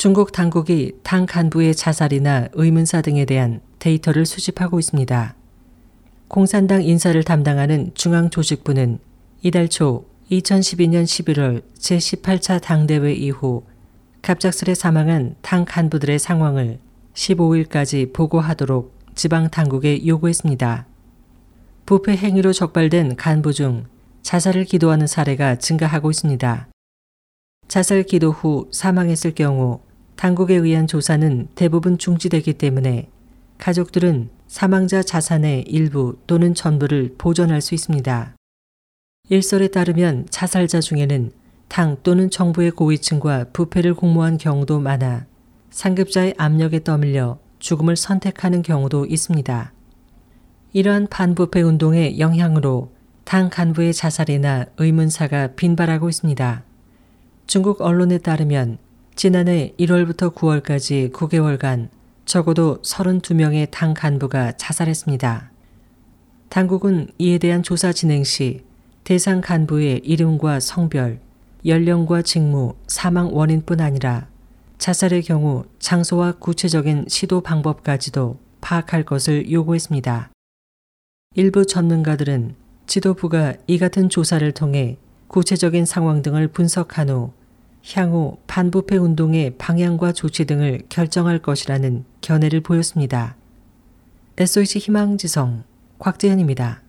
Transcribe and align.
중국 0.00 0.32
당국이 0.32 0.92
당 1.02 1.26
간부의 1.26 1.74
자살이나 1.74 2.48
의문사 2.54 3.02
등에 3.02 3.26
대한 3.26 3.60
데이터를 3.80 4.24
수집하고 4.24 4.78
있습니다. 4.78 5.34
공산당 6.26 6.82
인사를 6.82 7.22
담당하는 7.22 7.90
중앙조직부는 7.92 8.98
이달 9.42 9.68
초 9.68 10.06
2012년 10.30 11.04
11월 11.04 11.62
제18차 11.78 12.62
당대회 12.62 13.12
이후 13.12 13.62
갑작스레 14.22 14.74
사망한 14.74 15.34
당 15.42 15.66
간부들의 15.66 16.18
상황을 16.18 16.78
15일까지 17.12 18.14
보고하도록 18.14 18.94
지방 19.14 19.50
당국에 19.50 20.06
요구했습니다. 20.06 20.86
부패 21.84 22.16
행위로 22.16 22.54
적발된 22.54 23.16
간부 23.16 23.52
중 23.52 23.84
자살을 24.22 24.64
기도하는 24.64 25.06
사례가 25.06 25.56
증가하고 25.56 26.10
있습니다. 26.10 26.68
자살 27.68 28.02
기도 28.02 28.30
후 28.30 28.66
사망했을 28.72 29.34
경우 29.34 29.80
당국에 30.20 30.54
의한 30.54 30.86
조사는 30.86 31.48
대부분 31.54 31.96
중지되기 31.96 32.52
때문에 32.52 33.08
가족들은 33.56 34.28
사망자 34.48 35.02
자산의 35.02 35.62
일부 35.62 36.18
또는 36.26 36.54
전부를 36.54 37.14
보존할 37.16 37.62
수 37.62 37.74
있습니다. 37.74 38.34
일설에 39.30 39.68
따르면 39.68 40.26
자살자 40.28 40.82
중에는 40.82 41.32
당 41.68 41.96
또는 42.02 42.28
정부의 42.28 42.72
고위층과 42.72 43.46
부패를 43.54 43.94
공모한 43.94 44.36
경우도 44.36 44.80
많아 44.80 45.24
상급자의 45.70 46.34
압력에 46.36 46.84
떠밀려 46.84 47.38
죽음을 47.58 47.96
선택하는 47.96 48.60
경우도 48.60 49.06
있습니다. 49.06 49.72
이러한 50.74 51.06
반부패 51.06 51.62
운동의 51.62 52.20
영향으로 52.20 52.92
당 53.24 53.48
간부의 53.48 53.94
자살이나 53.94 54.66
의문사가 54.76 55.54
빈발하고 55.54 56.10
있습니다. 56.10 56.62
중국 57.46 57.80
언론에 57.80 58.18
따르면 58.18 58.89
지난해 59.22 59.74
1월부터 59.78 60.34
9월까지 60.34 61.12
9개월간 61.12 61.90
적어도 62.24 62.80
32명의 62.80 63.70
당 63.70 63.92
간부가 63.92 64.52
자살했습니다. 64.52 65.50
당국은 66.48 67.08
이에 67.18 67.36
대한 67.36 67.62
조사 67.62 67.92
진행 67.92 68.24
시 68.24 68.64
대상 69.04 69.42
간부의 69.42 69.98
이름과 70.04 70.60
성별, 70.60 71.20
연령과 71.66 72.22
직무, 72.22 72.76
사망 72.86 73.36
원인뿐 73.36 73.82
아니라 73.82 74.26
자살의 74.78 75.22
경우 75.24 75.66
장소와 75.80 76.36
구체적인 76.38 77.04
시도 77.08 77.42
방법까지도 77.42 78.38
파악할 78.62 79.04
것을 79.04 79.52
요구했습니다. 79.52 80.30
일부 81.34 81.66
전문가들은 81.66 82.54
지도부가 82.86 83.52
이 83.66 83.76
같은 83.76 84.08
조사를 84.08 84.50
통해 84.52 84.96
구체적인 85.26 85.84
상황 85.84 86.22
등을 86.22 86.48
분석한 86.48 87.10
후 87.10 87.32
향후 87.94 88.38
반부패 88.46 88.96
운동의 88.96 89.56
방향과 89.56 90.12
조치 90.12 90.44
등을 90.44 90.82
결정할 90.88 91.38
것이라는 91.40 92.04
견해를 92.20 92.60
보였습니다. 92.60 93.36
SOH 94.38 94.78
희망지성 94.78 95.64
곽재현입니다. 95.98 96.82